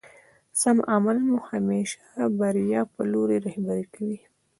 سم 0.61 0.77
عمل 0.93 1.17
مو 1.27 1.37
همېش 1.49 1.89
بريا 2.39 2.81
په 2.93 3.01
لوري 3.11 3.37
رهبري 3.47 3.85
کوي. 3.93 4.19